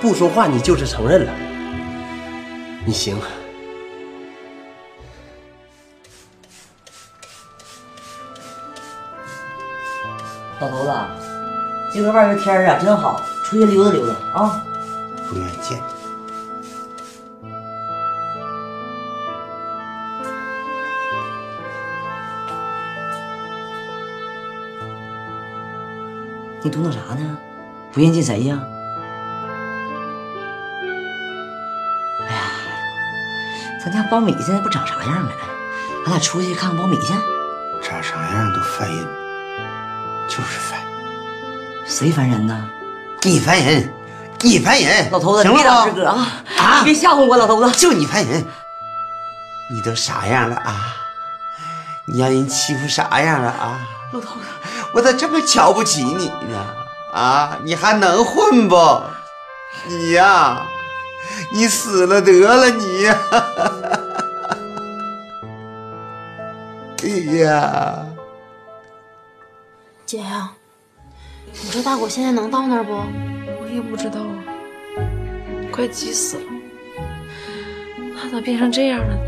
[0.00, 1.32] 不说话你就是承认了，
[2.84, 3.18] 你行。
[10.60, 10.92] 老头子，
[11.92, 14.62] 今个外边天儿啊真好，出去溜达溜达啊。
[15.28, 15.80] 不愿意见。
[26.60, 27.38] 你嘟囔啥呢？
[27.98, 28.56] 不愿见谁呀？
[32.20, 32.42] 哎呀，
[33.84, 35.32] 咱家苞米现在不长啥样了？
[36.04, 37.12] 咱俩出去看看苞米去。
[37.82, 39.04] 长啥样都烦人，
[40.28, 40.78] 就是烦。
[41.86, 42.70] 谁烦人呢？
[43.24, 43.92] 你烦人，
[44.42, 45.10] 你烦人。
[45.10, 46.12] 老头子，行了！
[46.56, 47.76] 啊你别吓唬我，老头子。
[47.76, 48.46] 就你烦人，
[49.72, 50.94] 你都啥样了啊？
[52.04, 53.76] 你让人欺负啥样了啊？
[54.12, 54.46] 老头子，
[54.94, 56.64] 我咋这么瞧不起你呢？
[57.12, 58.76] 啊，你还能混不？
[59.86, 60.62] 你呀、
[61.52, 63.18] 你死了得了你呀！
[67.02, 68.06] 哎呀，
[70.04, 70.50] 姐呀、
[71.62, 72.92] 你说大果现在能到那儿不？
[72.92, 74.44] 我也不知道啊，
[75.72, 76.42] 快急死了。
[78.20, 79.20] 他咋变成这样了呢？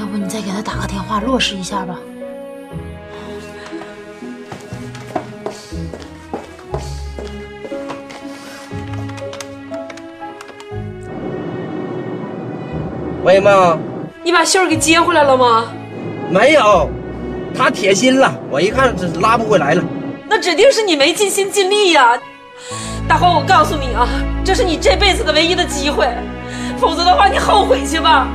[0.00, 1.98] 要不你再给他打个电话落实一下吧。
[13.24, 13.78] 喂，妈，
[14.24, 15.66] 你把秀儿给接回来了吗？
[16.28, 16.90] 没有，
[17.56, 19.84] 她铁心了，我一看这拉不回来了。
[20.28, 22.18] 那指定是你没尽心尽力呀、
[23.06, 24.08] 大黄，我告诉你啊，
[24.44, 26.08] 这是你这辈子的唯一的机会，
[26.78, 28.26] 否则的话你后悔去吧。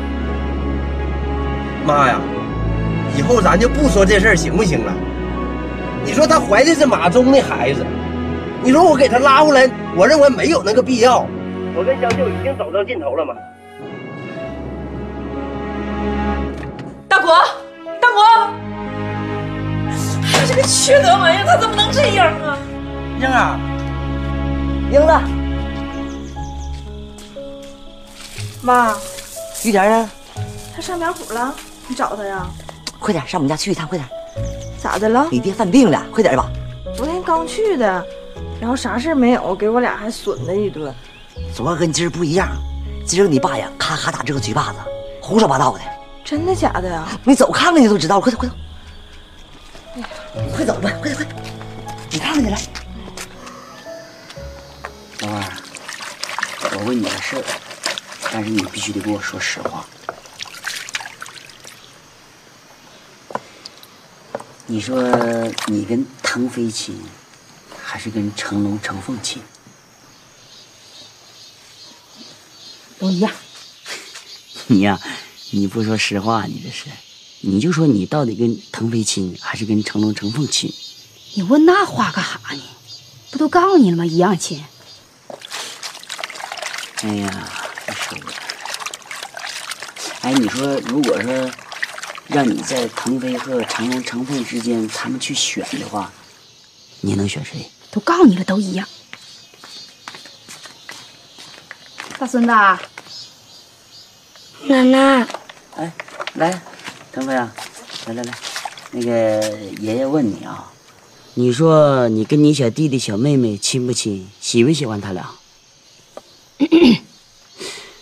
[1.86, 2.22] 妈呀，
[3.18, 4.94] 以后咱就不说这事儿行不行了？
[6.06, 7.86] 你说她怀的是马忠的孩子，
[8.64, 11.28] 你说我给她拉回来，我认为没有那个必要。
[11.76, 13.34] 我跟香秀已经走到尽头了嘛。
[17.28, 17.36] 国，
[18.00, 18.24] 大国，
[20.32, 22.58] 他这个缺德玩意儿，他怎么能这样啊？
[23.20, 23.60] 英儿，
[24.90, 25.12] 英子，
[28.62, 28.96] 妈，
[29.66, 30.10] 玉田呢？
[30.74, 31.54] 他上苗圃了，
[31.90, 32.48] 你找他呀？
[32.98, 34.08] 快点上我们家去一趟，快点！
[34.82, 35.28] 咋的了？
[35.30, 36.50] 你爹犯病了，快点吧！
[36.96, 38.06] 昨天刚去的，
[38.62, 40.96] 然后啥事儿没有，给我俩还损了一顿。
[41.54, 42.48] 昨儿跟今儿不一样，
[43.06, 44.80] 今儿你爸呀，咔咔打这个嘴巴子，
[45.22, 45.97] 胡说八道的。
[46.28, 47.08] 真的假的呀？
[47.24, 48.56] 你走看看你就知道了，快走快走，
[50.54, 51.36] 快走吧，快点快点，
[52.12, 52.62] 你看看去来。
[55.22, 55.42] 老二，
[56.74, 57.44] 我问你个事儿，
[58.30, 59.86] 但是你必须得给我说实话。
[64.66, 65.02] 你说
[65.68, 67.02] 你跟腾飞亲，
[67.82, 69.42] 还是跟成龙、成凤亲？
[73.00, 73.32] 都一样。
[74.68, 75.00] 你呀、
[75.52, 76.86] 你不说实话，你这是，
[77.42, 80.74] 你就说你到底跟腾飞亲，还是跟成龙、成凤亲？
[81.34, 82.62] 你问那话干啥呢？
[83.32, 84.06] 不都告诉你了吗？
[84.06, 84.64] 一样亲。
[87.02, 87.50] 哎呀，
[87.86, 88.34] 这说的。
[90.22, 91.52] 哎，你说如果说
[92.28, 96.12] 让你在腾飞和成龙、成凤之间他们去选的话，
[97.02, 97.70] 你能选谁？
[97.92, 98.88] 都告诉你了，都一样。
[102.20, 102.52] 大孙子，
[104.64, 105.28] 奶奶，
[105.78, 105.94] 哎，
[106.34, 106.62] 来，
[107.12, 107.54] 腾飞啊，
[108.08, 108.34] 来来来，
[108.90, 109.40] 那个
[109.80, 110.72] 爷爷问你啊，
[111.36, 114.28] 你说你跟你小弟弟、小妹妹亲不亲？
[114.42, 115.30] 喜不喜欢他俩？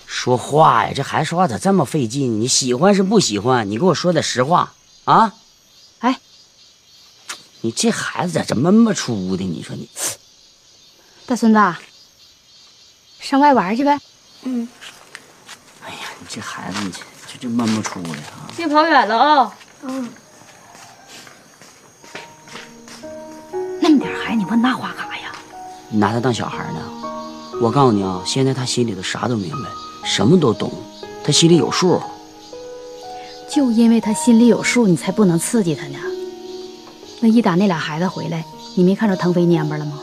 [0.08, 2.40] 说话呀，这孩子说话咋这么费劲？
[2.40, 3.70] 你喜欢是不喜欢？
[3.70, 4.74] 你给我说点实话
[5.04, 5.34] 啊！
[6.00, 6.18] 哎，
[7.60, 9.44] 你这孩子咋这么么出的？
[9.44, 9.90] 你说你，
[11.26, 11.76] 大孙子，
[13.20, 14.00] 上外玩去呗。
[14.44, 14.70] 嗯。
[15.84, 17.00] 哎呀，你这孩子，你这
[17.40, 18.48] 这这么么出来啊！
[18.56, 20.08] 别跑远了啊、嗯，
[23.82, 25.32] 那么点孩子，你问那话干啥呀？
[25.90, 26.80] 你拿他当小孩呢？
[27.62, 29.70] 我告诉你啊，现在他心里头啥都明白，
[30.04, 30.72] 什么都懂，
[31.24, 32.02] 他心里有数。
[33.50, 35.98] 就因为他心里有数，你才不能刺激他呢。
[37.20, 38.44] 那一打那俩孩子回来，
[38.76, 40.00] 你没看着腾飞蔫巴了吗？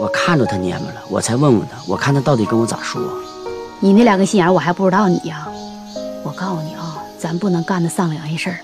[0.00, 3.02] 我看着他蔫巴了，我才问问他，我看他到底跟我咋说。
[3.80, 5.48] 你那两个心眼我还不知道你呀。
[6.24, 6.67] 我告诉你啊，
[7.18, 8.58] 咱不能干那丧良心事儿。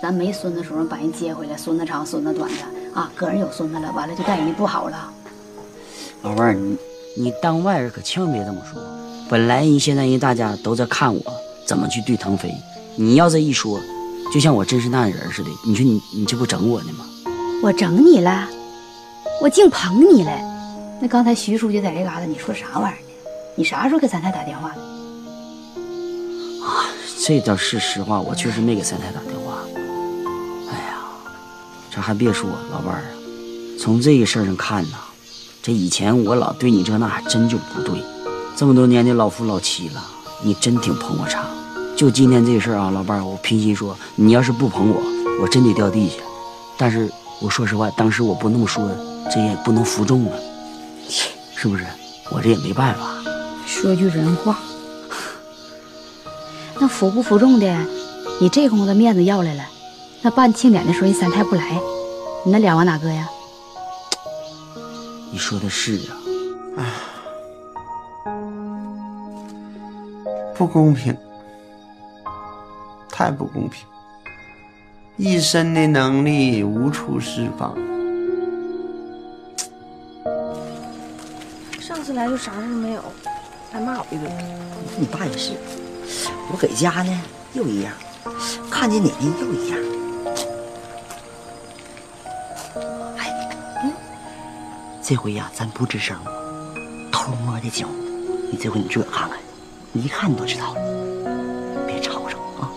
[0.00, 2.56] 咱没孙子时候把人接回来，孙子长孙子短的
[2.94, 5.12] 啊，个人有孙子了，完了就待人家不好了。
[6.22, 6.76] 老伴儿，你
[7.16, 8.80] 你当外人可千万别这么说。
[9.28, 11.20] 本来人现在人大家都在看我
[11.66, 12.54] 怎么去对腾飞，
[12.94, 13.80] 你要这一说，
[14.32, 15.50] 就像我真是那样人似的。
[15.66, 17.04] 你说你你这不整我呢吗？
[17.62, 18.48] 我整你了，
[19.42, 20.30] 我净捧你了。
[21.00, 23.08] 那刚才徐书记在这嘎达，你说啥玩意儿呢？
[23.56, 24.97] 你啥时候给咱太打电话的？
[27.20, 29.58] 这倒是实话，我确实没给三太打电话。
[30.70, 30.98] 哎呀，
[31.90, 33.10] 这还别说，老伴儿啊，
[33.78, 34.96] 从这个事儿上看呐，
[35.62, 38.02] 这以前我老对你这那还真就不对。
[38.56, 40.02] 这么多年的老夫老妻了，
[40.42, 41.44] 你真挺捧我场。
[41.96, 45.02] 就今天这事儿啊，老伴儿，我平心说，你要是不捧我，
[45.42, 46.16] 我真得掉地下。
[46.78, 47.10] 但是
[47.40, 48.88] 我说实话，当时我不那么说，
[49.30, 50.38] 这也不能服众啊，
[51.56, 51.84] 是不是？
[52.30, 53.10] 我这也没办法。
[53.66, 54.58] 说句人话，
[56.88, 57.86] 那服不服众的，
[58.40, 59.62] 你这功夫的面子要来了，
[60.22, 61.78] 那办庆典的时候人三太不来，
[62.46, 63.28] 你那脸往哪搁呀？
[65.30, 66.00] 你说的是
[66.78, 66.88] 啊，
[70.54, 71.14] 不公平，
[73.10, 73.84] 太不公平！
[75.18, 77.76] 一身的能力无处释放。
[81.78, 83.04] 上次来就啥事儿没有，
[83.70, 84.32] 还骂我一顿。
[84.98, 85.52] 你爸也是，
[86.50, 87.20] 我搁家呢
[87.52, 87.92] 又一样，
[88.70, 89.78] 看见你呢又一样。
[93.18, 93.30] 哎，
[93.84, 93.92] 嗯，
[95.02, 96.16] 这回呀，咱不吱声，
[97.12, 97.88] 偷摸的讲。
[98.50, 99.38] 你这回你自个看看，
[99.92, 100.80] 你一看你都知道了，
[101.86, 102.70] 别吵吵啊。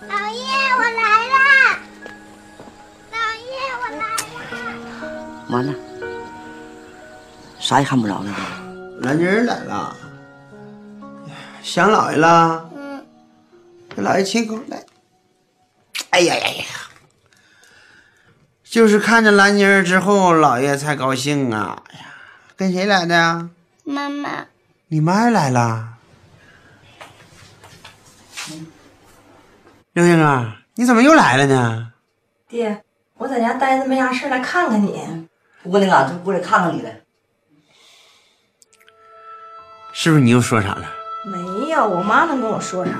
[0.00, 0.46] 老爷，
[0.78, 1.36] 我来了！
[3.12, 4.04] 老爷，我来
[4.40, 5.44] 了！
[5.50, 5.74] 完了，
[7.64, 9.00] 啥也看不着了都。
[9.00, 9.96] 兰妮儿来了，
[11.62, 12.70] 想姥爷了？
[12.76, 13.02] 嗯。
[13.96, 14.84] 给姥爷亲口来。
[16.10, 16.64] 哎呀呀呀！
[18.62, 21.82] 就是看着兰妮儿之后，姥爷才高兴啊！
[21.90, 22.04] 哎呀，
[22.54, 23.48] 跟谁来的呀？
[23.84, 24.44] 妈妈，
[24.88, 25.94] 你妈也来了。
[29.94, 31.92] 刘英啊，你怎么又来了呢？
[32.46, 32.84] 爹，
[33.14, 35.26] 我在家待着没啥事，来看看你。
[35.62, 36.90] 我那嘎，就过来看看你了。
[39.96, 40.82] 是不是你又说啥了？
[41.24, 42.98] 没有，我妈能跟我说啥呀？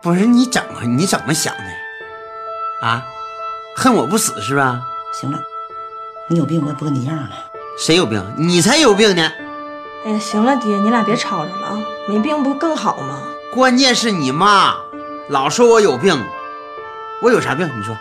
[0.00, 2.86] 不是你怎么你怎么想的？
[2.86, 3.04] 啊，
[3.76, 4.80] 恨我不死是吧？
[5.12, 5.40] 行了，
[6.28, 7.30] 你有病我也不跟你一样了。
[7.76, 8.24] 谁有病？
[8.36, 9.32] 你才有病呢！
[10.04, 13.20] 哎呀，行了，爹，你俩别吵吵了啊，没病不更好吗？
[13.52, 14.76] 关键是你妈
[15.28, 16.16] 老说我有病，
[17.20, 17.68] 我有啥病？
[17.76, 17.96] 你说，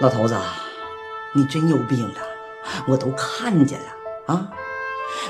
[0.00, 0.36] 老头子，
[1.32, 2.20] 你真有病了，
[2.86, 4.46] 我都看见了啊！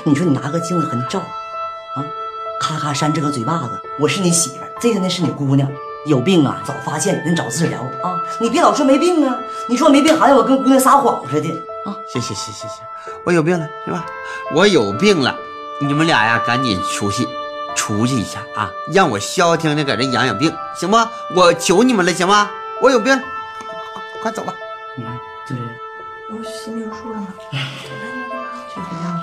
[0.03, 1.25] 你说你拿个镜子横照，啊，
[2.59, 5.67] 咔咔扇这个嘴巴子，我是你媳妇儿，这个呢是你姑娘，
[6.05, 8.19] 有病啊早发现，人早治疗啊！
[8.39, 11.49] 你别老说没病啊，你说没病好像我跟姑娘撒谎似的
[11.85, 11.95] 啊！
[12.07, 12.83] 行行行行行，
[13.23, 14.05] 我有病了是吧？
[14.53, 15.35] 我有病了，
[15.79, 17.27] 你们俩呀赶紧出去
[17.75, 20.97] 出去一下啊，让我消停的搁这养养病，行不？
[21.35, 22.51] 我求你们了，行吗？
[22.81, 23.23] 我有病了，
[24.21, 24.53] 快快走吧。
[24.97, 25.61] 你看，这是
[26.31, 27.27] 我心里有数了吗？
[27.51, 29.21] 去回家吧。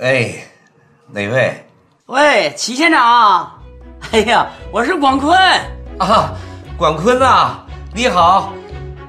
[0.00, 0.32] 哎，
[1.08, 1.66] 哪位？
[2.06, 3.50] 喂，齐县长，
[4.12, 5.36] 哎呀，我是广坤
[5.98, 6.34] 啊，
[6.76, 7.56] 广坤呐，
[7.92, 8.52] 你好，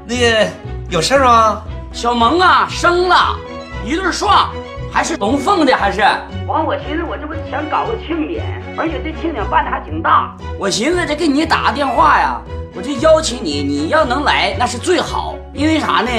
[0.07, 0.47] 那个
[0.89, 1.61] 有事儿吗？
[1.91, 3.37] 小萌啊，生了
[3.85, 4.49] 一对双，
[4.91, 6.01] 还是龙凤的，还是？
[6.47, 8.43] 完，我寻思我这不想搞个庆典，
[8.75, 10.35] 而且这庆典办的还挺大。
[10.57, 12.41] 我寻思这给你打个电话呀，
[12.75, 16.09] 我就邀请你，你要能来那是最好，因为啥呢？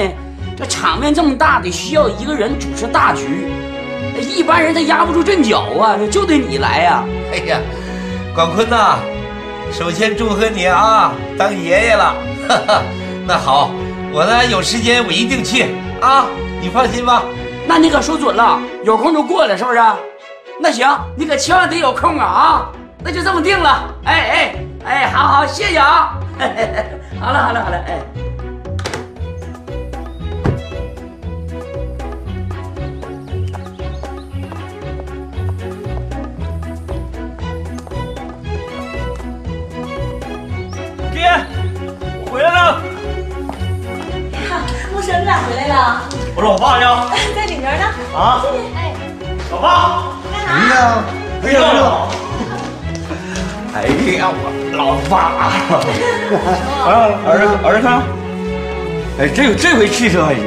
[0.55, 3.51] 这场面这么大，得需要一个人主持大局，
[4.19, 7.59] 一般人他压不住阵脚啊，就得你来呀、哎呀，
[8.33, 8.97] 广坤呐、
[9.71, 12.15] 首先祝贺你啊，当爷爷了。
[12.49, 12.81] 哈哈，
[13.27, 13.71] 那好，
[14.11, 15.67] 我呢有时间我一定去
[16.01, 16.25] 啊，
[16.59, 17.23] 你放心吧。
[17.67, 19.79] 那你可说准了，有空就过来，是不是？
[20.59, 22.71] 那行，你可千万得有空啊啊！
[23.03, 23.95] 那就这么定了。
[24.03, 26.17] 哎哎哎，好好，谢谢啊。
[27.19, 27.99] 好了好了好了，哎。
[45.19, 46.01] 你咋回来了？
[46.35, 47.11] 我老爸呢？
[47.35, 47.85] 在里面呢。
[48.15, 48.43] 啊
[48.75, 48.93] 哎，
[49.51, 51.03] 老爸，干哎呀，
[51.43, 51.59] 哎呀，
[53.73, 53.75] 哎
[54.17, 54.43] 呀，我
[54.75, 55.17] 老爸，
[56.87, 56.89] 啊，
[57.25, 58.01] 儿子儿子看，
[59.19, 60.41] 哎，这这回气色还行，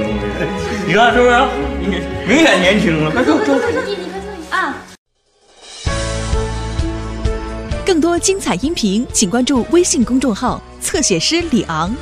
[0.86, 1.32] 你看是不是？
[1.80, 3.54] 你明显年轻了，快坐坐。
[4.50, 4.74] 啊。
[7.84, 11.94] 更多精彩音频，请关注微信公众号“侧写师李昂”。